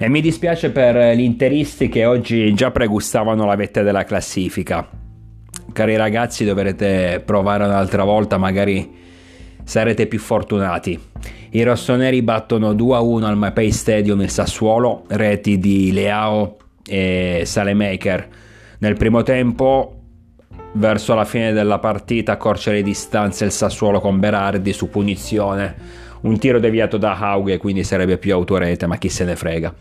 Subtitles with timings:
[0.00, 4.88] E mi dispiace per gli interisti che oggi già pregustavano la vetta della classifica.
[5.72, 8.88] Cari ragazzi, dovrete provare un'altra volta, magari
[9.64, 10.96] sarete più fortunati.
[11.50, 18.28] I rossoneri battono 2-1 al Mapei Stadium il Sassuolo, reti di Leao e Salemaker.
[18.78, 19.94] Nel primo tempo
[20.74, 26.38] verso la fine della partita accorcia le distanze il Sassuolo con Berardi su punizione un
[26.38, 29.74] tiro deviato da Hauge quindi sarebbe più autorete ma chi se ne frega.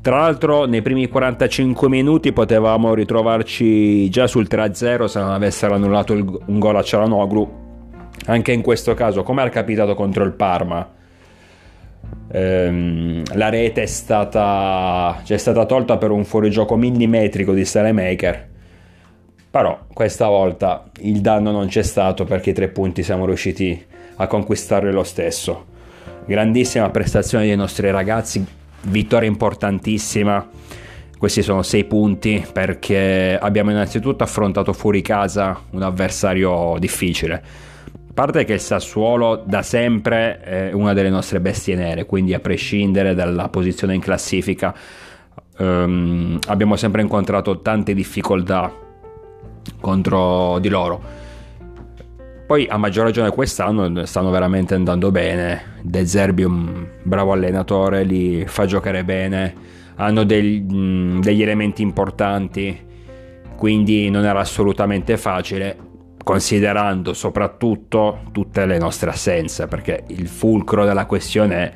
[0.00, 6.12] Tra l'altro nei primi 45 minuti potevamo ritrovarci già sul 3-0 se non avessero annullato
[6.12, 7.66] un gol a Cialanoglu.
[8.26, 10.96] Anche in questo caso come era capitato contro il Parma?
[12.30, 18.48] Ehm, la rete è stata, cioè è stata tolta per un fuorigioco millimetrico di Salemaker
[19.50, 23.82] però questa volta il danno non c'è stato perché i tre punti siamo riusciti
[24.16, 25.76] a conquistarli lo stesso.
[26.26, 28.44] Grandissima prestazione dei nostri ragazzi,
[28.82, 30.46] vittoria importantissima.
[31.18, 37.42] Questi sono sei punti perché abbiamo innanzitutto affrontato fuori casa un avversario difficile.
[37.86, 42.40] A parte che il Sassuolo da sempre è una delle nostre bestie nere, quindi a
[42.40, 44.74] prescindere dalla posizione in classifica
[45.58, 48.72] um, abbiamo sempre incontrato tante difficoltà
[49.80, 51.26] contro di loro.
[52.48, 55.80] Poi a maggior ragione quest'anno stanno veramente andando bene.
[55.82, 59.54] De Zerbi un bravo allenatore, li fa giocare bene,
[59.96, 62.74] hanno mh, degli elementi importanti,
[63.54, 65.76] quindi non era assolutamente facile,
[66.24, 71.72] considerando soprattutto tutte le nostre assenze, perché il fulcro della questione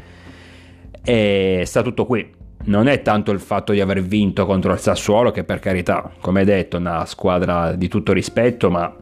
[1.03, 2.27] è, è sta tutto qui
[2.64, 6.45] non è tanto il fatto di aver vinto contro il Sassuolo, che per carità, come
[6.45, 9.01] detto, è una squadra di tutto rispetto, ma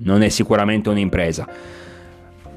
[0.00, 1.48] non è sicuramente un'impresa.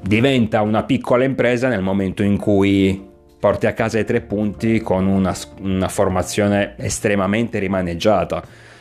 [0.01, 5.05] Diventa una piccola impresa nel momento in cui porti a casa i tre punti con
[5.05, 8.71] una, una formazione estremamente rimaneggiata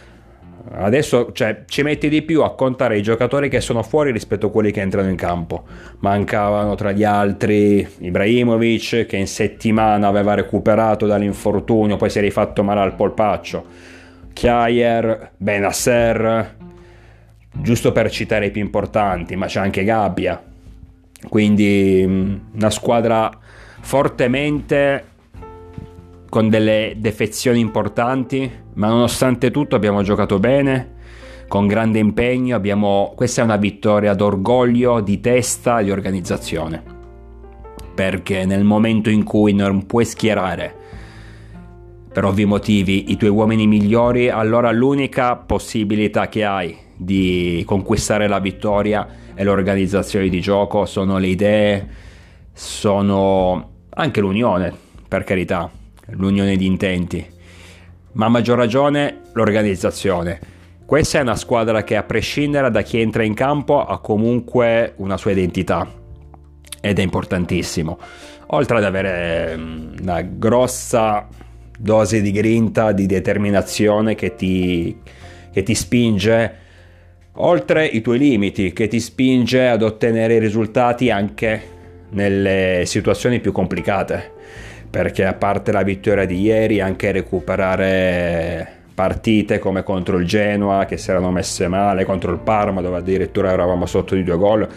[0.70, 4.50] Adesso cioè, ci metti di più a contare i giocatori che sono fuori rispetto a
[4.50, 5.64] quelli che entrano in campo.
[5.98, 12.62] Mancavano tra gli altri Ibrahimovic che in settimana aveva recuperato dall'infortunio, poi si è rifatto
[12.62, 13.64] male al polpaccio.
[14.32, 16.56] Chiayer, Benasser,
[17.52, 20.42] giusto per citare i più importanti, ma c'è anche Gabbia.
[21.28, 23.30] Quindi mm, una squadra
[23.80, 25.04] fortemente
[26.28, 30.90] con delle defezioni importanti, ma nonostante tutto abbiamo giocato bene,
[31.46, 33.12] con grande impegno, abbiamo...
[33.14, 36.82] questa è una vittoria d'orgoglio, di testa, di organizzazione.
[37.94, 40.80] Perché nel momento in cui non puoi schierare
[42.12, 48.38] per ovvi motivi i tuoi uomini migliori, allora l'unica possibilità che hai di conquistare la
[48.38, 51.88] vittoria è l'organizzazione di gioco, sono le idee,
[52.52, 54.72] sono anche l'unione,
[55.08, 55.70] per carità
[56.10, 57.24] l'unione di intenti,
[58.12, 60.40] ma a maggior ragione l'organizzazione.
[60.84, 65.16] Questa è una squadra che a prescindere da chi entra in campo ha comunque una
[65.16, 65.88] sua identità
[66.80, 67.98] ed è importantissimo.
[68.48, 71.26] Oltre ad avere mm, una grossa
[71.78, 74.98] dose di grinta, di determinazione che ti,
[75.50, 76.56] che ti spinge
[77.34, 81.70] oltre i tuoi limiti, che ti spinge ad ottenere risultati anche
[82.10, 84.40] nelle situazioni più complicate
[84.92, 90.98] perché a parte la vittoria di ieri anche recuperare partite come contro il Genoa che
[90.98, 94.68] si erano messe male, contro il Parma dove addirittura eravamo sotto di due gol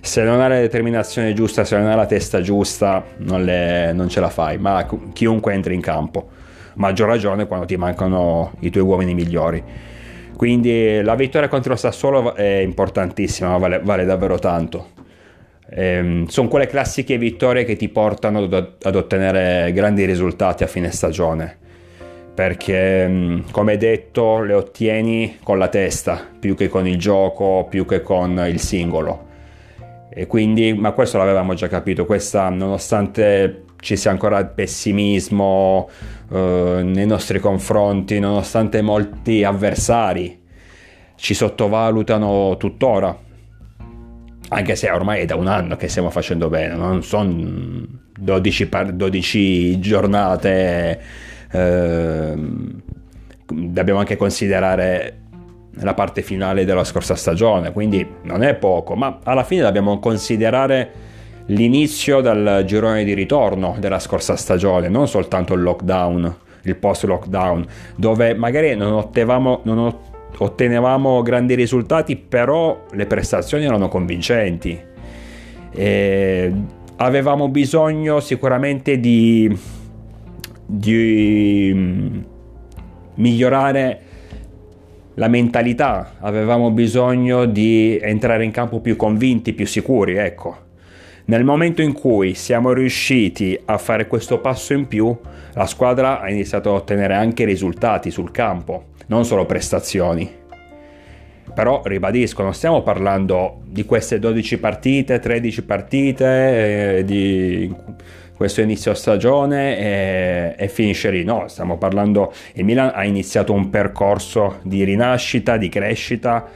[0.00, 4.08] se non hai la determinazione giusta, se non hai la testa giusta, non, le, non,
[4.08, 4.58] ce la fai.
[4.58, 6.28] Ma chiunque entri in campo,
[6.74, 9.62] maggior ragione quando ti mancano i tuoi uomini migliori.
[10.42, 14.88] Quindi la vittoria contro il Sassuolo è importantissima, vale, vale davvero tanto.
[15.70, 21.58] Ehm, sono quelle classiche vittorie che ti portano ad ottenere grandi risultati a fine stagione
[22.34, 27.86] perché ehm, come detto le ottieni con la testa più che con il gioco più
[27.86, 29.26] che con il singolo
[30.10, 35.90] e quindi ma questo l'avevamo già capito questa nonostante ci sia ancora pessimismo
[36.30, 40.40] eh, nei nostri confronti nonostante molti avversari
[41.16, 43.16] ci sottovalutano tuttora.
[44.48, 47.84] Anche se ormai è da un anno che stiamo facendo bene, non sono
[48.18, 51.00] 12, 12 giornate,
[51.50, 52.34] eh,
[53.46, 55.18] dobbiamo anche considerare
[55.76, 61.10] la parte finale della scorsa stagione, quindi non è poco, ma alla fine dobbiamo considerare
[61.46, 67.66] l'inizio del girone di ritorno della scorsa stagione, non soltanto il lockdown, il post lockdown,
[67.96, 69.96] dove magari non ottenevamo, non
[70.36, 74.78] ottenevamo grandi risultati, però le prestazioni erano convincenti.
[75.74, 76.52] E
[76.96, 79.56] avevamo bisogno sicuramente di,
[80.66, 82.18] di mm,
[83.14, 84.00] migliorare
[85.14, 90.61] la mentalità, avevamo bisogno di entrare in campo più convinti, più sicuri, ecco.
[91.32, 95.16] Nel momento in cui siamo riusciti a fare questo passo in più,
[95.54, 100.30] la squadra ha iniziato a ottenere anche risultati sul campo, non solo prestazioni.
[101.54, 107.74] Però ribadisco, non stiamo parlando di queste 12 partite, 13 partite, eh, di
[108.36, 111.24] questo inizio stagione e, e, finisce lì.
[111.24, 116.46] No, stiamo parlando, il Milan ha iniziato un percorso di rinascita, di crescita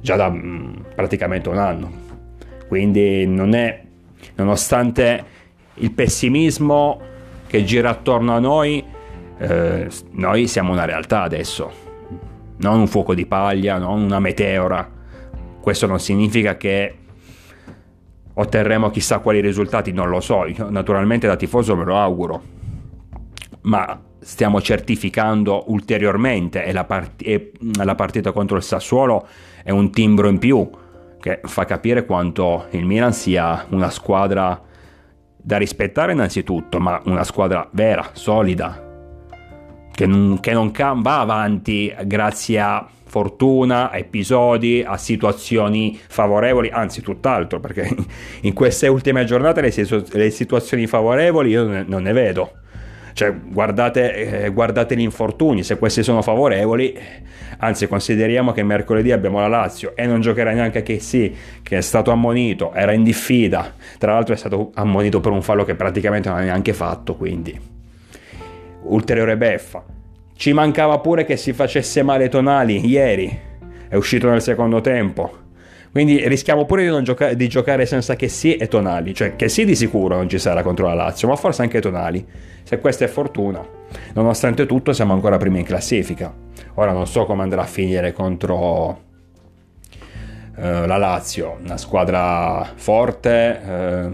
[0.00, 2.10] già da mm, praticamente un anno.
[2.66, 3.82] Quindi non è,
[4.42, 5.24] nonostante
[5.74, 7.00] il pessimismo
[7.46, 8.84] che gira attorno a noi,
[9.38, 11.70] eh, noi siamo una realtà adesso,
[12.58, 14.90] non un fuoco di paglia, non una meteora.
[15.60, 16.96] Questo non significa che
[18.34, 22.42] otterremo chissà quali risultati, non lo so, Io, naturalmente da tifoso me lo auguro,
[23.62, 27.52] ma stiamo certificando ulteriormente e la, part- e
[27.82, 29.26] la partita contro il Sassuolo
[29.62, 30.68] è un timbro in più
[31.22, 34.60] che fa capire quanto il Milan sia una squadra
[35.36, 38.90] da rispettare innanzitutto, ma una squadra vera, solida,
[39.92, 47.02] che non, che non va avanti grazie a fortuna, a episodi, a situazioni favorevoli, anzi
[47.02, 47.88] tutt'altro, perché
[48.42, 49.72] in queste ultime giornate le,
[50.12, 52.52] le situazioni favorevoli io non ne, non ne vedo.
[53.12, 56.98] Cioè, guardate, eh, guardate, gli infortuni, se questi sono favorevoli,
[57.58, 61.80] anzi consideriamo che mercoledì abbiamo la Lazio e non giocherà neanche che sì, che è
[61.80, 66.28] stato ammonito, era in diffida, tra l'altro è stato ammonito per un fallo che praticamente
[66.28, 67.58] non ha neanche fatto, quindi
[68.84, 69.84] ulteriore beffa.
[70.34, 73.38] Ci mancava pure che si facesse male Tonali ieri,
[73.88, 75.41] è uscito nel secondo tempo.
[75.92, 79.66] Quindi rischiamo pure di, gioca- di giocare senza che sì e Tonali, cioè che sì
[79.66, 82.26] di sicuro non ci sarà contro la Lazio, ma forse anche Tonali.
[82.62, 83.62] Se questa è fortuna.
[84.14, 86.34] Nonostante tutto siamo ancora prima in classifica.
[86.74, 89.00] Ora non so come andrà a finire contro
[90.56, 94.10] eh, la Lazio, una squadra forte, eh,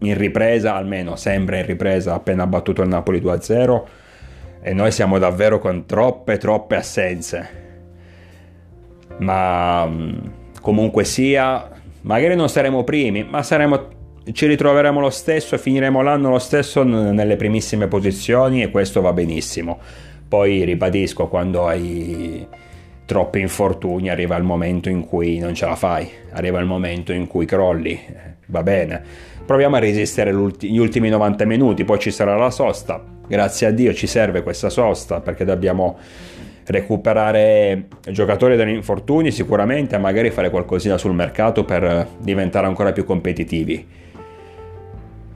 [0.00, 3.82] in ripresa, almeno sembra in ripresa, appena battuto il Napoli 2-0
[4.60, 7.62] e noi siamo davvero con troppe, troppe assenze.
[9.18, 10.18] Ma mm,
[10.64, 11.68] comunque sia,
[12.00, 13.88] magari non saremo primi, ma saremo,
[14.32, 19.12] ci ritroveremo lo stesso e finiremo l'anno lo stesso nelle primissime posizioni e questo va
[19.12, 19.78] benissimo.
[20.26, 22.46] Poi ribadisco, quando hai
[23.04, 27.26] troppi infortuni arriva il momento in cui non ce la fai, arriva il momento in
[27.26, 28.00] cui crolli,
[28.46, 29.02] va bene.
[29.44, 33.92] Proviamo a resistere gli ultimi 90 minuti, poi ci sarà la sosta, grazie a Dio
[33.92, 35.98] ci serve questa sosta perché dobbiamo
[36.66, 44.02] recuperare giocatori dagli infortuni sicuramente magari fare qualcosina sul mercato per diventare ancora più competitivi.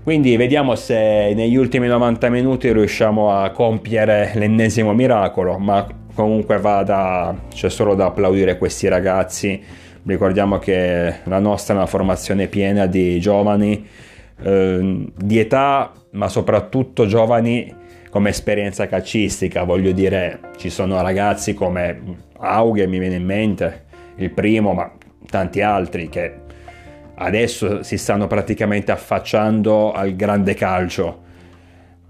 [0.02, 7.36] Quindi vediamo se negli ultimi 90 minuti riusciamo a compiere l'ennesimo miracolo, ma comunque vada,
[7.52, 9.62] c'è solo da applaudire questi ragazzi.
[10.06, 13.86] Ricordiamo che la nostra è una formazione piena di giovani
[14.42, 17.70] eh, di età, ma soprattutto giovani
[18.10, 19.64] come esperienza calcistica.
[19.64, 22.00] Voglio dire, ci sono ragazzi come
[22.38, 23.84] Aughe, mi viene in mente,
[24.16, 24.90] il primo, ma
[25.28, 26.46] tanti altri che
[27.16, 31.26] adesso si stanno praticamente affacciando al grande calcio.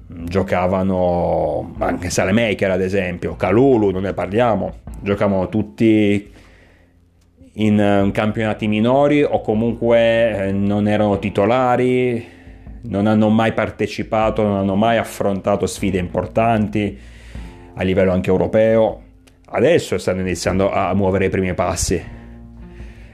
[0.07, 4.77] Giocavano anche Salemaker, ad esempio, Calulu, non ne parliamo.
[5.01, 6.33] Giocavano tutti
[7.55, 12.37] in campionati minori o comunque eh, non erano titolari,
[12.83, 16.99] non hanno mai partecipato, non hanno mai affrontato sfide importanti
[17.75, 19.03] a livello anche europeo.
[19.51, 22.03] Adesso stanno iniziando a muovere i primi passi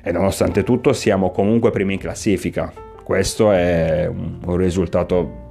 [0.02, 2.72] e nonostante tutto siamo comunque primi in classifica.
[3.02, 5.42] Questo è un risultato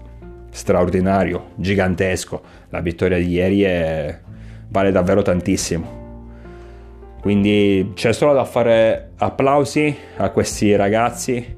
[0.51, 2.41] straordinario, gigantesco.
[2.69, 4.19] La vittoria di ieri è...
[4.69, 6.01] vale davvero tantissimo.
[7.21, 11.57] Quindi c'è solo da fare applausi a questi ragazzi,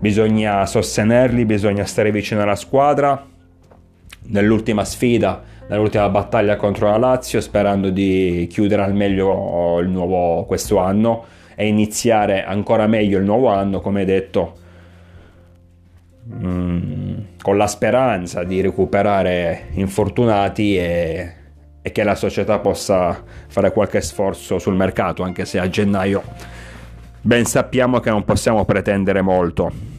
[0.00, 3.26] bisogna sostenerli, bisogna stare vicino alla squadra.
[4.22, 10.78] Nell'ultima sfida, nell'ultima battaglia contro la Lazio, sperando di chiudere al meglio il nuovo questo
[10.78, 14.54] anno e iniziare ancora meglio il nuovo anno, come detto,
[16.32, 21.34] mm, con la speranza di recuperare infortunati e
[21.82, 26.22] e che la società possa fare qualche sforzo sul mercato, anche se a gennaio
[27.22, 29.98] ben sappiamo che non possiamo pretendere molto.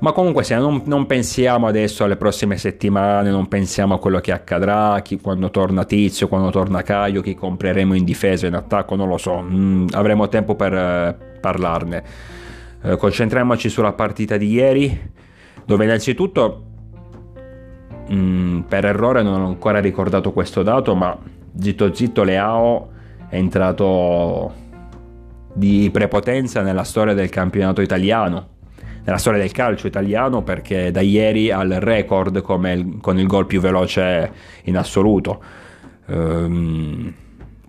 [0.00, 4.32] Ma comunque se non, non, pensiamo adesso alle prossime settimane, non pensiamo a quello che
[4.32, 9.08] accadrà, chi, quando torna Tizio, quando torna Caio, chi compreremo in difesa, in attacco, non
[9.08, 12.02] lo so, mm, avremo tempo per eh, parlarne.
[12.82, 15.12] Eh, concentriamoci sulla partita di ieri,
[15.66, 16.64] dove innanzitutto
[18.10, 21.14] mm, per errore non ho ancora ricordato questo dato, ma
[21.58, 22.88] zitto zitto Leao
[23.28, 24.68] è entrato
[25.52, 28.48] di prepotenza nella storia del campionato italiano,
[29.04, 33.46] nella storia del calcio italiano perché da ieri ha il record il, con il gol
[33.46, 34.32] più veloce
[34.64, 35.42] in assoluto.
[36.06, 37.14] Ehm,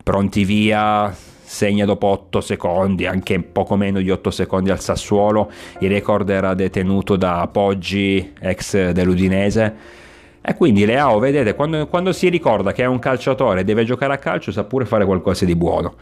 [0.04, 1.14] pronti via,
[1.52, 6.54] segna dopo 8 secondi, anche poco meno di 8 secondi al Sassuolo, il record era
[6.54, 10.00] detenuto da Poggi, ex dell'Udinese.
[10.42, 14.14] E quindi Leao, vedete, quando, quando si ricorda che è un calciatore e deve giocare
[14.14, 15.96] a calcio, sa pure fare qualcosa di buono.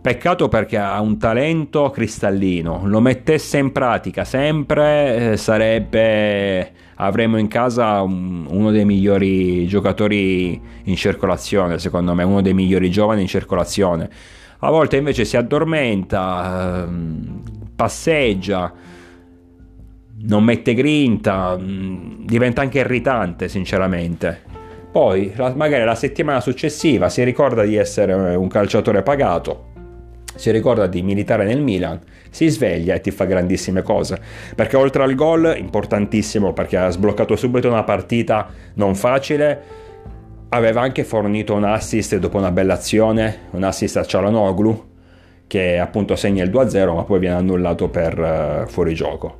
[0.00, 7.48] Peccato perché ha un talento cristallino, lo mettesse in pratica sempre, eh, sarebbe avremo in
[7.48, 13.26] casa un, uno dei migliori giocatori in circolazione, secondo me, uno dei migliori giovani in
[13.26, 14.08] circolazione.
[14.60, 17.42] A volte invece si addormenta, ehm,
[17.74, 18.72] passeggia,
[20.20, 24.42] non mette grinta, mm, diventa anche irritante, sinceramente.
[24.90, 29.67] Poi, magari la settimana successiva, si ricorda di essere un calciatore pagato
[30.38, 31.98] si ricorda di militare nel Milan,
[32.30, 34.20] si sveglia e ti fa grandissime cose.
[34.54, 39.62] Perché oltre al gol, importantissimo perché ha sbloccato subito una partita non facile,
[40.50, 44.86] aveva anche fornito un assist dopo una bella azione, un assist a Cialanoglu,
[45.48, 48.18] che appunto segna il 2-0 ma poi viene annullato per
[48.64, 49.36] uh, fuorigioco.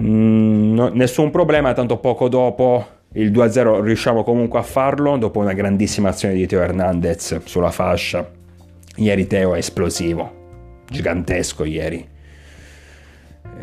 [0.00, 5.52] Mm, no, nessun problema, tanto poco dopo il 2-0 riusciamo comunque a farlo dopo una
[5.52, 8.40] grandissima azione di Teo Hernandez sulla fascia
[8.96, 12.08] Ieri Teo è esplosivo, gigantesco ieri.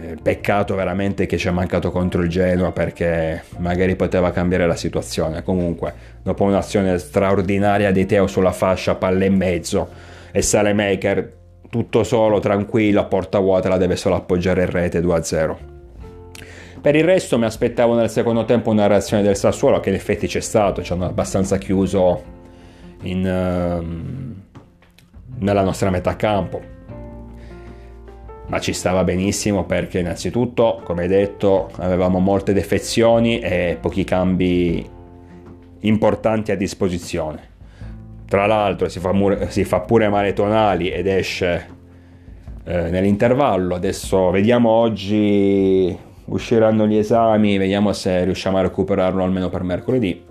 [0.02, 4.76] Eh, peccato veramente che ci è mancato contro il Genoa perché magari poteva cambiare la
[4.76, 5.44] situazione.
[5.44, 5.94] Comunque,
[6.24, 9.90] dopo un'azione straordinaria di Teo sulla fascia, palla in mezzo
[10.32, 11.38] e Salemaker
[11.70, 15.56] tutto solo, tranquillo, a porta vuota, la deve solo appoggiare in rete 2-0.
[16.82, 20.28] Per il resto mi aspettavo nel secondo tempo una reazione del Sassuolo che in effetti
[20.28, 22.24] c'è stato, ci hanno abbastanza chiuso
[23.04, 23.26] in...
[23.26, 24.48] Uh,
[25.38, 26.78] nella nostra metà campo.
[28.48, 34.88] Ma ci stava benissimo perché innanzitutto, come detto, avevamo molte defezioni e pochi cambi
[35.82, 37.48] importanti a disposizione.
[38.28, 41.68] Tra l'altro si fa, mur- si fa pure male Tonali ed esce
[42.64, 43.76] eh, nell'intervallo.
[43.76, 50.24] Adesso vediamo oggi usciranno gli esami, vediamo se riusciamo a recuperarlo almeno per mercoledì.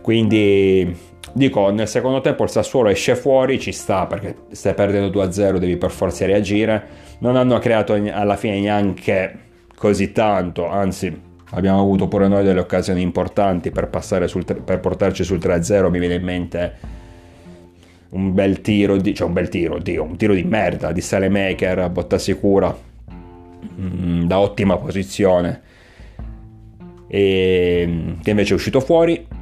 [0.00, 0.96] Quindi
[1.36, 5.76] Dico, nel secondo tempo il Sassuolo esce fuori, ci sta perché stai perdendo 2-0, devi
[5.76, 6.82] per forza reagire.
[7.18, 9.38] Non hanno creato alla fine neanche
[9.76, 11.14] così tanto, anzi
[11.50, 13.90] abbiamo avuto pure noi delle occasioni importanti per,
[14.24, 16.74] sul, per portarci sul 3-0, mi viene in mente
[18.12, 21.80] un bel tiro, di, cioè un bel tiro, Dio, un tiro di merda di Salemaker
[21.80, 22.74] a botta sicura,
[23.78, 25.60] mm, da ottima posizione,
[27.06, 29.35] e, che invece è uscito fuori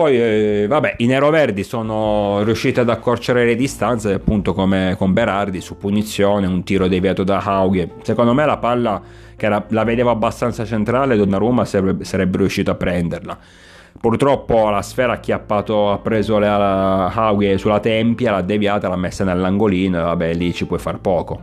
[0.00, 5.60] poi, eh, vabbè, i neroverdi sono riusciti ad accorciare le distanze, appunto come con Berardi
[5.60, 7.96] su punizione, un tiro deviato da Haughe.
[8.00, 9.02] Secondo me la palla,
[9.36, 13.36] che era, la vedevo abbastanza centrale, Donnarumma sarebbe, sarebbe riuscito a prenderla.
[14.00, 19.22] Purtroppo la sfera ha chiappato, ha preso la Haughe sulla tempia, l'ha deviata, l'ha messa
[19.24, 21.38] nell'angolino e vabbè, lì ci puoi far poco.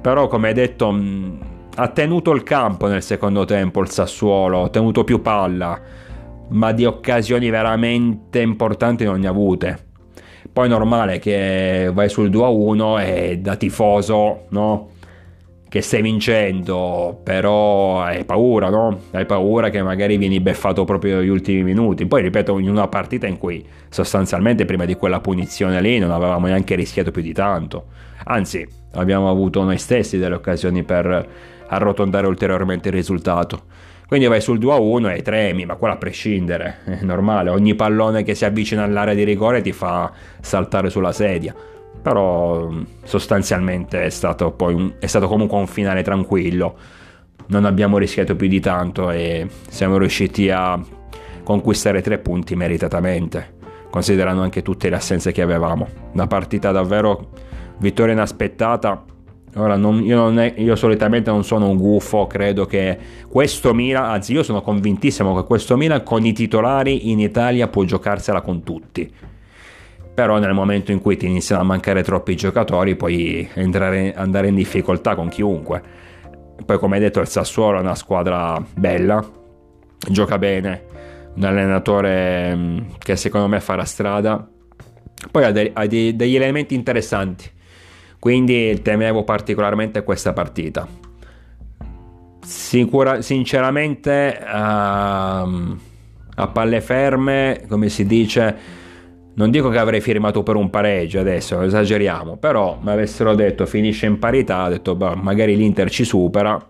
[0.00, 1.38] Però, come hai detto, mh,
[1.76, 6.02] ha tenuto il campo nel secondo tempo il Sassuolo, ha tenuto più palla
[6.48, 9.78] ma di occasioni veramente importanti non ne ha avute.
[10.52, 14.90] Poi è normale che vai sul 2-1 e da tifoso, no?
[15.68, 19.00] Che stai vincendo, però hai paura, no?
[19.10, 22.06] Hai paura che magari vieni beffato proprio negli ultimi minuti.
[22.06, 26.46] Poi ripeto, in una partita in cui sostanzialmente prima di quella punizione lì non avevamo
[26.46, 27.86] neanche rischiato più di tanto.
[28.26, 31.28] Anzi, abbiamo avuto noi stessi delle occasioni per
[31.66, 33.62] arrotondare ulteriormente il risultato.
[34.06, 38.34] Quindi vai sul 2-1 e tremi, ma quello a prescindere, è normale, ogni pallone che
[38.34, 41.54] si avvicina all'area di rigore ti fa saltare sulla sedia.
[42.02, 42.70] Però
[43.02, 46.76] sostanzialmente è stato, un, è stato comunque un finale tranquillo,
[47.46, 50.78] non abbiamo rischiato più di tanto e siamo riusciti a
[51.42, 53.54] conquistare tre punti meritatamente,
[53.88, 55.88] considerando anche tutte le assenze che avevamo.
[56.12, 57.30] Una partita davvero
[57.78, 59.02] vittoria inaspettata
[59.56, 64.04] Ora, non, io, non è, io, solitamente non sono un gufo, credo che questo Milan,
[64.04, 68.64] anzi io sono convintissimo che questo Milan con i titolari in Italia può giocarsela con
[68.64, 69.12] tutti.
[70.12, 74.56] Però nel momento in cui ti iniziano a mancare troppi giocatori puoi entrare, andare in
[74.56, 75.82] difficoltà con chiunque.
[76.64, 79.24] Poi come hai detto il Sassuolo è una squadra bella,
[80.08, 80.84] gioca bene,
[81.34, 84.48] un allenatore mm, che secondo me farà strada.
[85.30, 87.52] Poi ha, de- ha de- degli elementi interessanti
[88.24, 90.88] quindi temevo particolarmente questa partita.
[92.40, 98.56] sicura, sinceramente uh, a palle ferme, come si dice,
[99.34, 104.06] non dico che avrei firmato per un pareggio adesso, esageriamo, però mi avessero detto finisce
[104.06, 106.66] in parità, ho detto bah, magari l'Inter ci supera,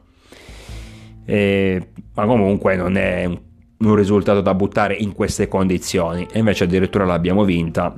[1.25, 3.39] e, ma comunque non è un,
[3.89, 6.27] un risultato da buttare in queste condizioni.
[6.31, 7.95] E invece addirittura l'abbiamo vinta,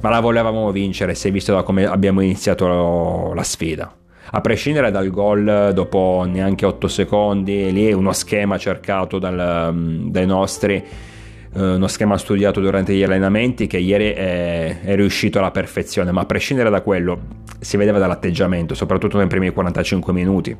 [0.00, 3.94] ma la volevamo vincere se visto da come abbiamo iniziato la sfida.
[4.28, 10.08] A prescindere dal gol dopo neanche 8 secondi, lì è uno schema cercato dal, mm,
[10.08, 15.52] dai nostri, eh, uno schema studiato durante gli allenamenti che ieri è, è, riuscito alla
[15.52, 20.56] perfezione, ma a prescindere da quello si vedeva dall'atteggiamento, soprattutto nei primi 45 minuti.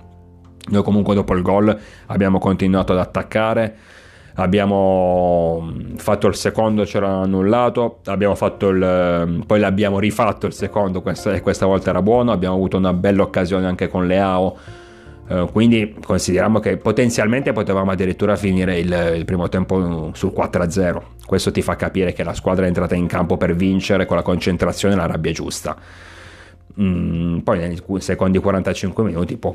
[0.68, 3.76] Noi comunque dopo il gol abbiamo continuato ad attaccare,
[4.37, 11.90] abbiamo fatto il secondo, c'era annullato, il, poi l'abbiamo rifatto il secondo questa, questa volta
[11.90, 14.57] era buono, abbiamo avuto una bella occasione anche con Leao,
[15.28, 21.50] eh, quindi consideriamo che potenzialmente potevamo addirittura finire il, il primo tempo sul 4-0, questo
[21.50, 24.95] ti fa capire che la squadra è entrata in campo per vincere con la concentrazione
[24.95, 25.76] e la rabbia giusta.
[26.78, 29.50] Mm, poi nei secondi 45 minuti può,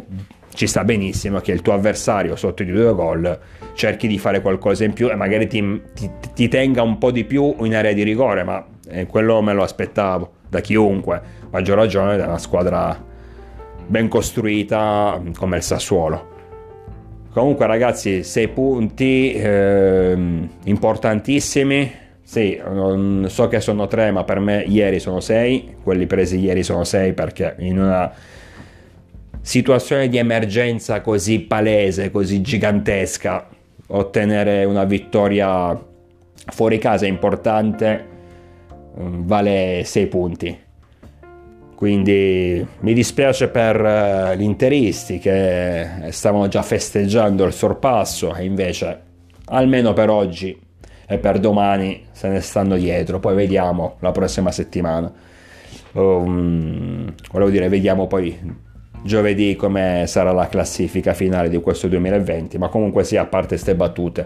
[0.56, 3.40] ci sta benissimo che il tuo avversario sotto di due gol
[3.74, 7.24] cerchi di fare qualcosa in più e magari ti, ti, ti tenga un po' di
[7.24, 12.18] più in area di rigore, ma eh, quello me lo aspettavo da chiunque, maggior ragione
[12.18, 13.10] da una squadra
[13.86, 16.30] ben costruita come il Sassuolo.
[17.32, 21.92] Comunque ragazzi, 6 punti eh, importantissimi
[22.32, 22.58] sì,
[23.26, 25.76] so che sono tre, ma per me ieri sono sei.
[25.84, 28.10] Quelli presi ieri sono sei perché in una
[29.42, 33.50] situazione di emergenza così palese, così gigantesca,
[33.88, 35.78] ottenere una vittoria
[36.46, 38.08] fuori casa importante
[38.98, 40.58] mm, vale sei punti.
[41.76, 49.02] Quindi mi dispiace per eh, gli interisti che stavano già festeggiando il sorpasso e invece,
[49.48, 50.70] almeno per oggi,
[51.12, 53.20] e per domani se ne stanno dietro.
[53.20, 55.12] Poi vediamo la prossima settimana.
[55.92, 58.40] Um, volevo dire, vediamo poi
[59.04, 62.58] giovedì come sarà la classifica finale di questo 2020.
[62.58, 64.26] Ma comunque sia, a parte queste battute,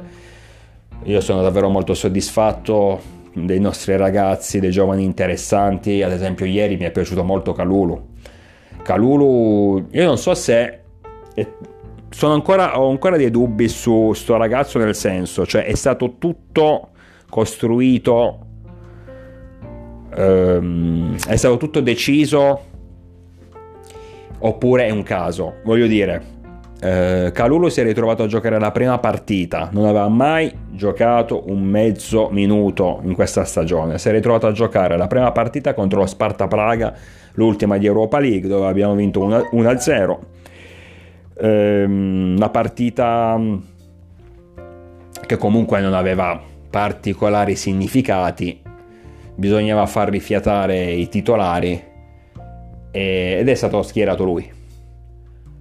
[1.06, 3.02] io sono davvero molto soddisfatto
[3.34, 6.04] dei nostri ragazzi, dei giovani interessanti.
[6.04, 8.10] Ad esempio, ieri mi è piaciuto molto Calulu.
[8.84, 10.82] Calulu, io non so se
[12.22, 16.90] ancora, ho ancora dei dubbi su sto ragazzo nel senso, cioè è stato tutto
[17.30, 18.40] costruito,
[20.16, 22.62] ehm, è stato tutto deciso
[24.40, 25.56] oppure è un caso.
[25.66, 26.24] Voglio dire,
[26.80, 31.64] eh, Calulu si è ritrovato a giocare la prima partita, non aveva mai giocato un
[31.64, 36.06] mezzo minuto in questa stagione, si è ritrovato a giocare la prima partita contro lo
[36.06, 36.94] Sparta Praga,
[37.34, 40.18] l'ultima di Europa League dove abbiamo vinto 1-0
[41.38, 43.58] ehm, una partita mm,
[45.26, 48.62] che comunque non aveva particolari significati,
[49.36, 51.94] bisognava far rifiatare i titolari
[52.92, 54.50] ed è stato schierato lui.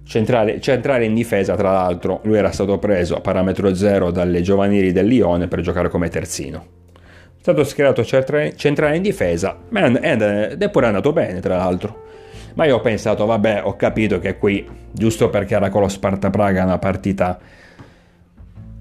[0.05, 4.91] Centrale, centrale, in difesa, tra l'altro, lui era stato preso a parametro zero dalle giovanili
[4.91, 6.65] del Lione per giocare come terzino.
[6.93, 10.21] È stato schierato centrale in difesa, ed
[10.61, 12.04] è pure andato bene, tra l'altro.
[12.55, 16.29] Ma io ho pensato, vabbè, ho capito che qui, giusto perché era con lo Sparta
[16.29, 17.37] Praga una partita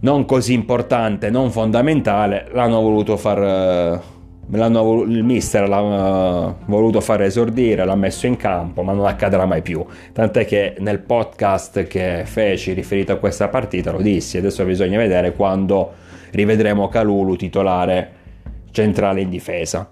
[0.01, 3.43] non così importante, non fondamentale, l'hanno voluto far...
[3.43, 4.13] Eh,
[4.51, 9.47] l'hanno, il mister l'ha uh, voluto far esordire, l'ha messo in campo, ma non accadrà
[9.47, 9.85] mai più.
[10.13, 15.33] Tant'è che nel podcast che feci riferito a questa partita lo dissi, adesso bisogna vedere
[15.33, 15.93] quando
[16.31, 18.11] rivedremo Calulu titolare
[18.71, 19.89] centrale in difesa.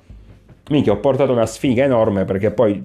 [0.70, 2.82] Minchia, ho portato una sfiga enorme perché poi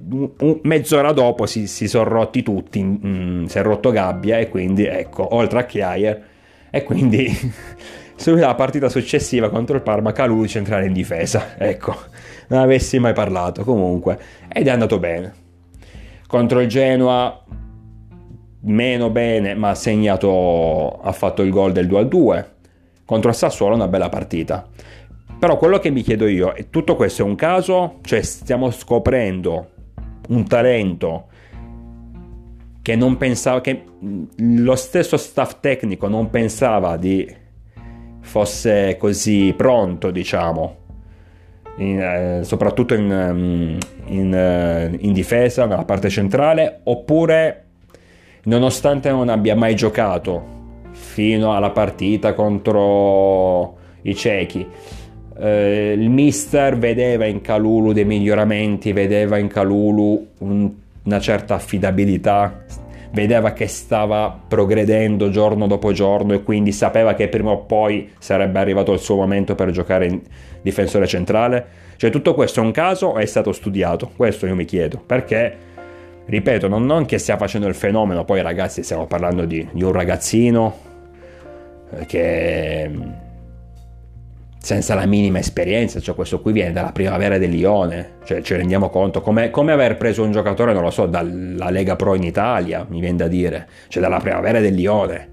[0.63, 5.35] mezz'ora dopo si, si sono rotti tutti, mm, si è rotto Gabbia e quindi ecco,
[5.35, 6.19] oltre a Chiaia
[6.69, 7.29] e quindi
[8.15, 11.95] sulla partita successiva contro il Parma Calulu centrale in difesa, ecco,
[12.47, 14.19] non avessi mai parlato comunque
[14.51, 15.45] ed è andato bene.
[16.27, 17.43] Contro il Genoa
[18.61, 22.45] meno bene, ma ha segnato, ha fatto il gol del 2-2.
[23.05, 24.67] Contro il Sassuolo una bella partita.
[25.39, 27.99] Però quello che mi chiedo io è tutto questo è un caso?
[28.01, 29.69] Cioè stiamo scoprendo
[30.29, 31.27] un talento
[32.81, 33.83] che non pensava che
[34.37, 37.31] lo stesso staff tecnico non pensava di
[38.21, 40.85] fosse così pronto, diciamo.
[41.77, 47.65] In, eh, soprattutto in, mm, in, eh, in difesa, nella parte centrale, oppure
[48.43, 50.55] nonostante non abbia mai giocato
[50.91, 54.65] fino alla partita contro i cechi
[55.39, 60.71] eh, il mister vedeva in Calulu dei miglioramenti, vedeva in Calulu un,
[61.03, 62.63] una certa affidabilità,
[63.11, 68.59] vedeva che stava progredendo giorno dopo giorno e quindi sapeva che prima o poi sarebbe
[68.59, 70.21] arrivato il suo momento per giocare in
[70.61, 71.65] difensore centrale?
[71.97, 74.11] Cioè tutto questo è un caso o è stato studiato?
[74.15, 75.65] Questo io mi chiedo, perché
[76.25, 79.91] ripeto, non, non che stia facendo il fenomeno, poi ragazzi stiamo parlando di, di un
[79.91, 80.75] ragazzino
[81.91, 83.25] eh, che
[84.67, 88.89] senza la minima esperienza, cioè questo qui viene dalla primavera del Lione, cioè ci rendiamo
[88.89, 92.85] conto, come, come, aver preso un giocatore, non lo so, dalla Lega Pro in Italia,
[92.89, 95.29] mi viene da dire, cioè dalla primavera del Lione.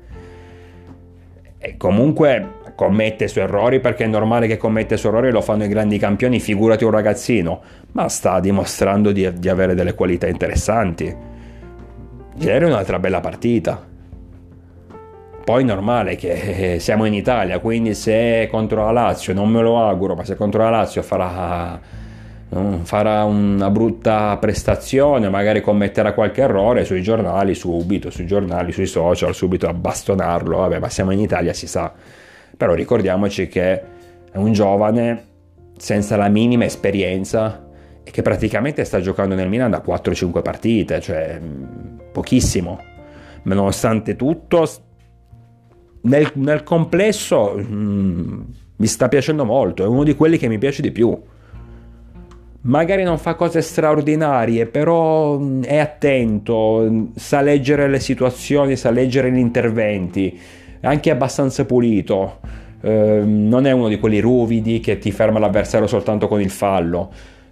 [1.58, 5.68] E comunque commette suoi errori perché è normale che commette suoi errori, lo fanno i
[5.68, 11.12] grandi campioni, figurati un ragazzino, ma sta dimostrando di, di avere delle qualità interessanti.
[12.38, 13.93] Ieri è un'altra bella partita
[15.44, 19.78] poi normale che eh, siamo in Italia, quindi se contro la Lazio, non me lo
[19.78, 21.78] auguro, ma se contro la Lazio farà,
[22.82, 29.34] farà una brutta prestazione, magari commetterà qualche errore sui giornali, subito, sui giornali, sui social,
[29.34, 31.92] subito a bastonarlo, vabbè, ma siamo in Italia, si sa.
[32.56, 33.82] Però ricordiamoci che
[34.32, 35.26] è un giovane
[35.76, 37.68] senza la minima esperienza
[38.02, 41.38] e che praticamente sta giocando nel Milan da 4-5 partite, cioè
[42.12, 42.80] pochissimo.
[43.42, 44.64] Ma nonostante tutto
[46.04, 48.40] nel, nel complesso mm,
[48.76, 51.16] mi sta piacendo molto, è uno di quelli che mi piace di più.
[52.62, 59.30] Magari non fa cose straordinarie, però mm, è attento, sa leggere le situazioni, sa leggere
[59.30, 60.38] gli interventi,
[60.80, 62.40] è anche abbastanza pulito.
[62.80, 67.10] Eh, non è uno di quelli ruvidi che ti ferma l'avversario soltanto con il fallo.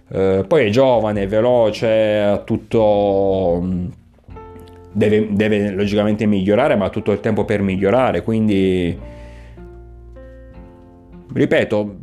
[0.09, 3.85] Eh, poi è giovane, è veloce, ha tutto mm,
[4.93, 8.97] deve, deve logicamente migliorare, ma ha tutto il tempo per migliorare, quindi
[11.33, 11.95] ripeto,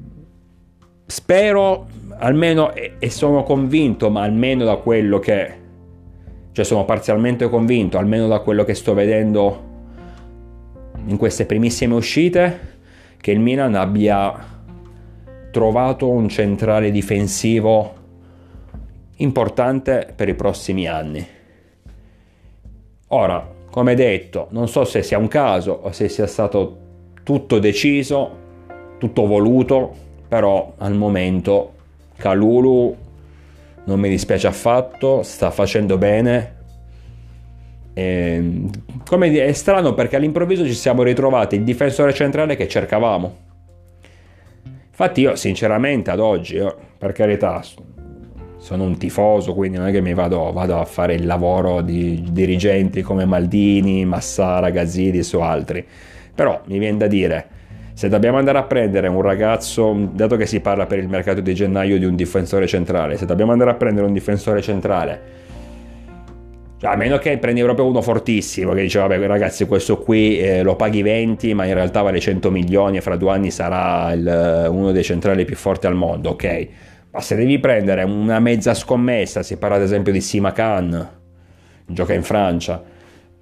[1.07, 1.87] spero
[2.19, 5.59] almeno e sono convinto, ma almeno da quello che
[6.53, 9.69] cioè sono parzialmente convinto, almeno da quello che sto vedendo
[11.07, 12.59] in queste primissime uscite,
[13.19, 14.49] che il Milan abbia
[15.53, 17.95] trovato un centrale difensivo
[19.17, 21.39] importante per i prossimi anni.
[23.13, 26.79] Ora, come detto, non so se sia un caso o se sia stato
[27.25, 28.39] tutto deciso,
[28.99, 29.93] tutto voluto,
[30.29, 31.73] però al momento
[32.17, 32.97] Calulu
[33.85, 36.59] non mi dispiace affatto, sta facendo bene.
[37.95, 38.71] E, ehm,
[39.05, 43.37] come è strano perché all'improvviso ci siamo ritrovati il difensore centrale che cercavamo.
[44.87, 46.65] Infatti io sinceramente ad oggi,
[46.97, 47.61] per carità,
[48.61, 52.27] sono un tifoso, quindi non è che mi vado, vado a fare il lavoro di
[52.31, 55.85] dirigenti come Maldini, Massara, Gazzidis o altri.
[56.35, 57.47] Però mi viene da dire,
[57.95, 61.55] se dobbiamo andare a prendere un ragazzo, dato che si parla per il mercato di
[61.55, 65.21] gennaio di un difensore centrale, se dobbiamo andare a prendere un difensore centrale,
[66.77, 70.63] cioè, a meno che prendi proprio uno fortissimo che dice vabbè ragazzi questo qui eh,
[70.63, 74.67] lo paghi 20 ma in realtà vale 100 milioni e fra due anni sarà il,
[74.71, 76.69] uno dei centrali più forti al mondo, ok?
[77.13, 81.09] Ma se devi prendere una mezza scommessa, si parla ad esempio di Sima Khan,
[81.87, 82.83] gioca in Francia,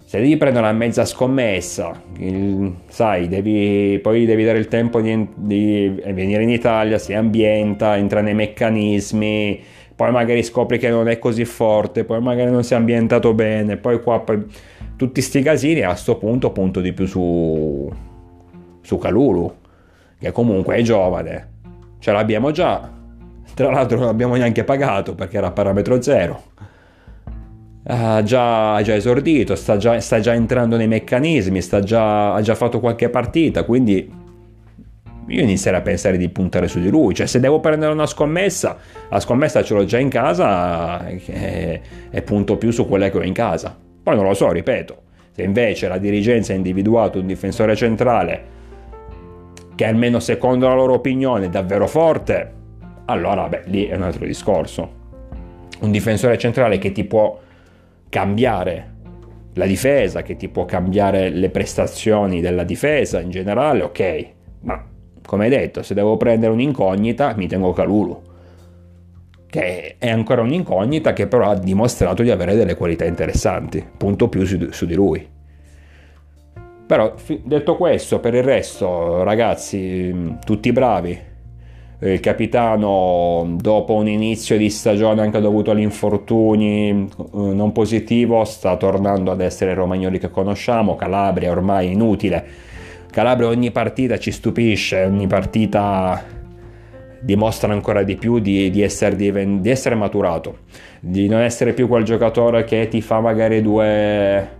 [0.09, 5.29] se devi prendere una mezza scommessa, il, sai, devi, poi devi dare il tempo di,
[5.35, 9.61] di, venire in Italia, si ambienta, entra nei meccanismi,
[9.95, 13.77] poi magari scopri che non è così forte, poi magari non si è ambientato bene,
[13.77, 14.47] poi qua poi,
[14.97, 17.93] tutti sti casini a questo punto punto di più su,
[18.81, 19.55] su Calulu,
[20.19, 21.49] che comunque è giovane,
[21.99, 22.98] ce l'abbiamo già,
[23.59, 26.43] tra l'altro non abbiamo neanche pagato perché era a parametro zero.
[27.89, 32.55] Ha già, ha già esordito, sta già, sta già, entrando nei meccanismi, già, ha già
[32.55, 34.15] fatto qualche partita, quindi
[35.27, 37.15] io inizierei a pensare di puntare su di lui.
[37.15, 38.77] Cioè, se devo prendere una scommessa,
[39.11, 43.25] la scommessa ce l'ho già in casa e, e punto più su quella che ho
[43.25, 43.77] in casa.
[44.01, 48.57] Poi non lo so, ripeto, se invece la dirigenza ha individuato un difensore centrale
[49.75, 52.58] che almeno secondo la loro opinione è davvero forte,
[53.09, 54.97] allora beh, lì è un altro discorso.
[55.81, 57.39] Un difensore centrale che ti può
[58.09, 58.97] cambiare
[59.55, 64.27] la difesa, che ti può cambiare le prestazioni della difesa in generale, ok,
[64.61, 64.85] ma
[65.25, 68.23] come detto, se devo prendere un'incognita, mi tengo Calulu,
[69.47, 74.45] che è ancora un'incognita che però ha dimostrato di avere delle qualità interessanti, punto più
[74.45, 75.27] su, su di lui.
[76.87, 81.28] Però detto questo, per il resto, ragazzi, tutti bravi,
[82.01, 88.77] il capitano dopo un inizio di stagione anche dovuto agli infortuni eh, non positivo sta
[88.77, 90.95] tornando ad essere il Romagnoli che conosciamo.
[90.95, 92.45] Calabria ormai inutile.
[93.11, 96.23] Calabria ogni partita ci stupisce ogni partita
[97.21, 100.59] dimostra ancora di più di, di, essere, di, essere, maturato
[101.01, 104.58] di non essere più quel giocatore che ti fa magari due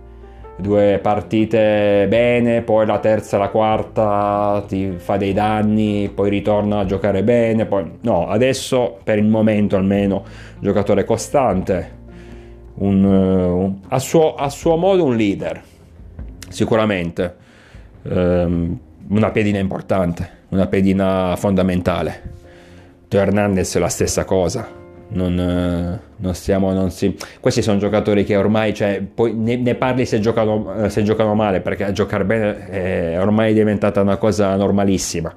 [0.59, 6.79] due partite bene, poi la terza e la quarta ti fa dei danni, poi ritorna
[6.79, 7.65] a giocare bene.
[7.65, 7.99] Poi...
[8.01, 10.23] No, adesso per il momento almeno
[10.59, 11.97] giocatore costante,
[12.75, 15.61] un, un, a, suo, a, suo, modo un leader,
[16.49, 17.35] sicuramente.
[18.01, 22.37] Um, una pedina importante, una pedina fondamentale.
[23.07, 24.78] Teo Hernandez è la stessa cosa
[25.09, 27.15] non, eh, non stiamo, non si...
[27.39, 29.01] Questi sono giocatori che ormai, cioè,
[29.33, 34.01] ne, ne parli se giocano, eh, se giocano, male, perché giocare bene è ormai diventata
[34.01, 35.33] una cosa normalissima.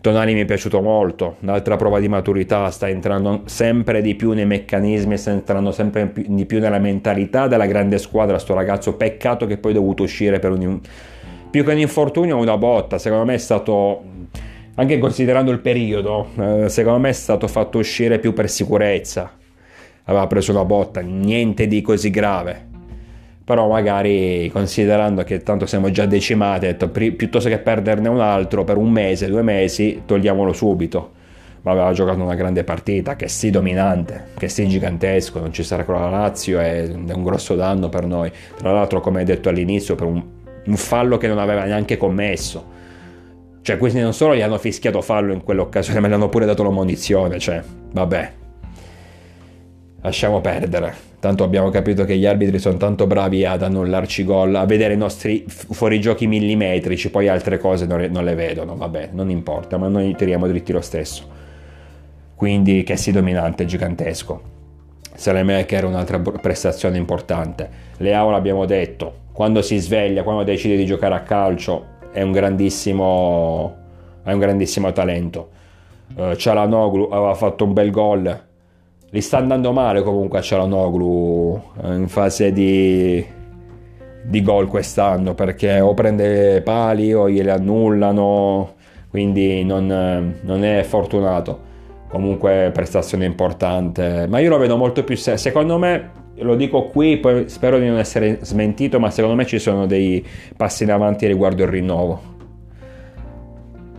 [0.00, 4.46] Tonali mi è piaciuto molto, un'altra prova di maturità, sta entrando sempre di più nei
[4.46, 9.58] meccanismi, sta entrando sempre di più nella mentalità della grande squadra, sto ragazzo, peccato che
[9.58, 10.78] poi è dovuto uscire per un...
[11.50, 14.14] più che un infortunio una botta, secondo me è stato
[14.78, 19.32] anche considerando il periodo, eh, secondo me è stato fatto uscire più per sicurezza.
[20.04, 22.74] Aveva preso una botta, niente di così grave.
[23.42, 28.76] Però magari considerando che tanto siamo già decimati, detto, piuttosto che perderne un altro per
[28.76, 31.12] un mese, due mesi, togliamolo subito.
[31.62, 35.84] Ma aveva giocato una grande partita, che sì dominante, che sì gigantesco, non ci sarà
[35.84, 38.30] con la Lazio, è, un grosso danno per noi.
[38.56, 40.22] Tra l'altro, come detto all'inizio, per un,
[40.66, 42.74] un fallo che non aveva neanche commesso
[43.66, 46.62] cioè, questi non solo gli hanno fischiato fallo in quell'occasione, ma gli hanno pure dato
[46.62, 47.40] la munizione.
[47.40, 48.32] Cioè, vabbè.
[50.02, 50.94] Lasciamo perdere.
[51.18, 54.96] Tanto abbiamo capito che gli arbitri sono tanto bravi ad annullarci gol, a vedere i
[54.96, 58.76] nostri fuorigiochi millimetrici, poi altre cose non, non le vedono.
[58.76, 61.28] Vabbè, non importa, ma noi tiriamo dritti lo stesso.
[62.36, 64.42] Quindi, che sia dominante, gigantesco.
[65.12, 67.68] Salemaker è un'altra prestazione importante.
[67.96, 73.76] Leao l'abbiamo detto, quando si sveglia, quando decide di giocare a calcio, è un grandissimo,
[74.22, 75.50] è un grandissimo talento.
[76.14, 78.44] Uh, Cialanoglu aveva fatto un bel gol.
[79.08, 83.24] Gli sta andando male comunque a Cialanoglu eh, in fase di,
[84.24, 88.74] di gol quest'anno perché o prende pali o glieli annullano,
[89.10, 91.74] quindi non, non è fortunato.
[92.08, 97.48] Comunque prestazione importante, ma io lo vedo molto più secondo me lo dico qui, poi
[97.48, 100.24] spero di non essere smentito, ma secondo me ci sono dei
[100.56, 102.34] passi in avanti riguardo il rinnovo.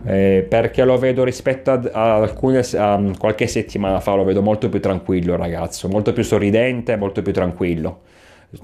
[0.04, 4.68] Eh, perché lo vedo rispetto a, a, alcune, a qualche settimana fa, lo vedo molto
[4.68, 8.02] più tranquillo il ragazzo, molto più sorridente, molto più tranquillo.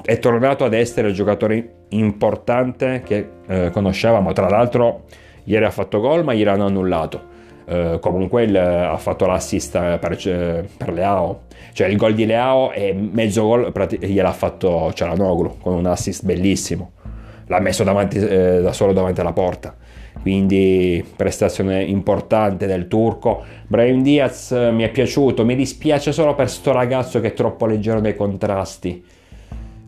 [0.03, 5.05] È tornato ad essere il giocatore importante che eh, conoscevamo, tra l'altro
[5.45, 7.33] ieri ha fatto gol ma ieri hanno annullato
[7.67, 11.43] eh, comunque il, ha fatto l'assist per, per, Leao.
[11.73, 16.93] Cioè il gol di Leao e mezzo gol gliel'ha fatto Cialanoglu con un assist bellissimo.
[17.47, 19.75] L'ha messo davanti, eh, da solo davanti alla porta.
[20.21, 23.43] Quindi prestazione importante del turco.
[23.67, 25.45] Brahim Diaz eh, mi è piaciuto.
[25.45, 29.05] Mi dispiace solo per sto ragazzo che è troppo leggero nei contrasti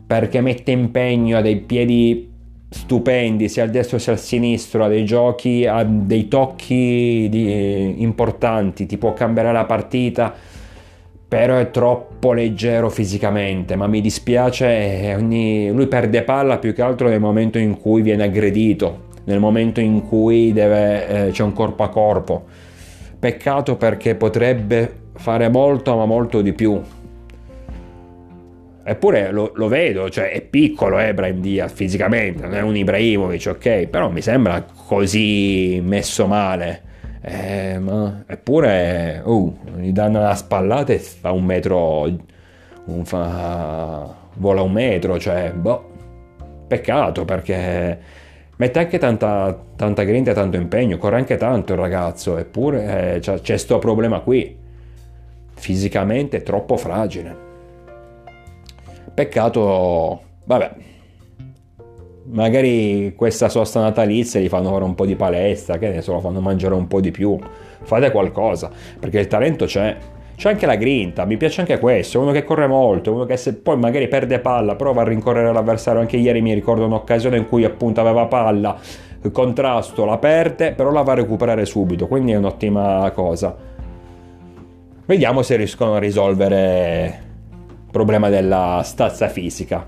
[0.07, 2.35] perché mette impegno a dei piedi
[2.69, 8.87] stupendi sia al destro sia al sinistro, ha dei giochi, ha dei tocchi di, importanti,
[8.87, 10.35] ti può cambiare la partita,
[11.29, 15.71] però è troppo leggero fisicamente, ma mi dispiace, ogni...
[15.71, 20.07] lui perde palla più che altro nel momento in cui viene aggredito, nel momento in
[20.07, 22.45] cui deve, eh, c'è un corpo a corpo.
[23.19, 26.81] Peccato perché potrebbe fare molto, ma molto di più.
[28.89, 33.47] Eppure lo, lo, vedo, cioè è piccolo eh, Brian Diaz fisicamente, non è un Ibrahimovic,
[33.57, 36.83] ok, però mi sembra così messo male.
[37.21, 42.09] Eh, ma eppure uh, gli danno una spallata e fa un metro,
[42.85, 45.91] un fa, vola un metro, cioè, boh,
[46.69, 47.99] peccato perché
[48.55, 53.19] mette anche tanta, tanta grinta e tanto impegno, corre anche tanto il ragazzo, eppure eh,
[53.19, 54.57] c'è questo problema qui,
[55.55, 57.46] fisicamente troppo fragile.
[59.17, 60.73] Peccato, vabbè,
[62.25, 66.21] magari questa sosta natalizia gli fanno fare un po' di palestra, che ne so, lo
[66.21, 67.39] fanno mangiare un po' di più.
[67.81, 69.97] Fate qualcosa, perché il talento c'è.
[70.37, 73.55] C'è anche la grinta, mi piace anche questo, uno che corre molto, uno che se
[73.55, 76.03] poi magari perde palla, prova a rincorrere l'avversario.
[76.03, 78.79] Anche ieri mi ricordo un'occasione in cui appunto aveva palla,
[79.33, 83.57] contrasto, la perde, però la va a recuperare subito, quindi è un'ottima cosa.
[85.07, 87.26] Vediamo se riescono a risolvere
[87.97, 89.87] problema della stazza fisica.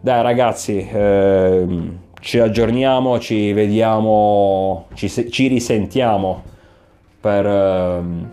[0.00, 6.42] Dai ragazzi, ehm, ci aggiorniamo, ci vediamo, ci, ci risentiamo
[7.20, 8.30] per ehm,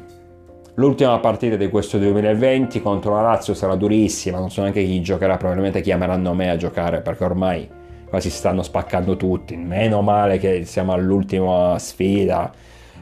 [0.76, 5.38] l'ultima partita di questo 2020 contro la Lazio sarà durissima, non so neanche chi giocherà,
[5.38, 7.70] probabilmente chiameranno me a giocare perché ormai
[8.10, 12.52] quasi stanno spaccando tutti, meno male che siamo all'ultima sfida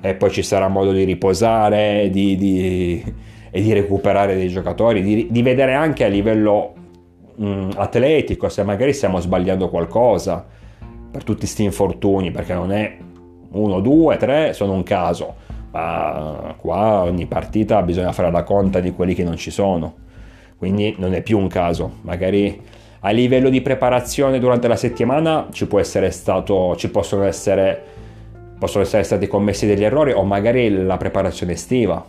[0.02, 5.28] e poi ci sarà modo di riposare, di, di e di recuperare dei giocatori, di,
[5.30, 6.74] di vedere anche a livello
[7.36, 10.44] mh, mm, atletico, se magari stiamo sbagliando qualcosa
[11.12, 12.98] per tutti questi infortuni, perché non è
[13.52, 15.36] uno, due, tre, sono un caso,
[15.70, 19.94] ma qua ogni partita bisogna fare la conta di quelli che non ci sono,
[20.58, 22.60] quindi non è più un caso, magari
[23.02, 25.68] a livello di preparazione durante la settimana ci
[26.10, 27.84] stato, ci possono essere,
[28.58, 32.04] possono essere stati commessi degli errori o magari la preparazione estiva,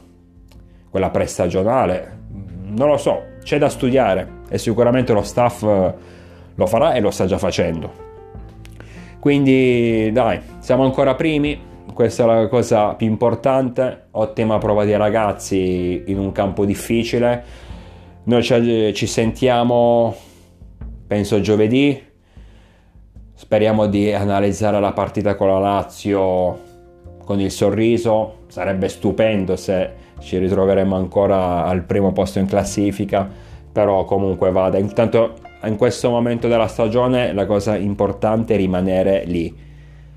[0.95, 2.19] quella prestagionale,
[2.67, 5.95] non lo so, c'è da studiare e sicuramente lo staff eh,
[6.55, 7.91] lo farà e lo sta già facendo.
[9.19, 11.61] Quindi dai, siamo ancora primi,
[11.93, 17.43] questa è la cosa più importante, ottima prova dei ragazzi in un campo difficile.
[18.23, 20.15] Noi ci sentiamo
[21.09, 22.01] penso giovedì.
[23.35, 26.59] Speriamo di analizzare la partita con la Lazio
[27.25, 28.43] con il sorriso.
[28.47, 33.29] Sarebbe stupendo se ci ritroveremo ancora al primo posto in classifica,
[33.71, 34.79] però comunque vada.
[34.79, 35.35] Intanto
[35.65, 39.55] in questo momento della stagione la cosa importante è rimanere lì,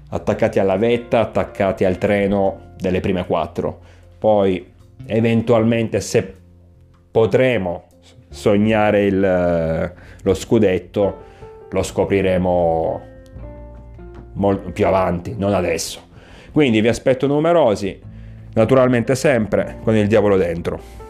[0.09, 3.79] attaccati alla vetta, attaccati al treno delle prime quattro.
[4.17, 4.73] Poi
[5.05, 6.33] eventualmente se
[7.11, 7.83] potremo
[8.29, 11.25] sognare il, lo scudetto
[11.69, 13.01] lo scopriremo
[14.71, 16.01] più avanti, non adesso.
[16.51, 17.99] Quindi vi aspetto numerosi,
[18.57, 21.06] naturalmente sempre con il diavolo dentro.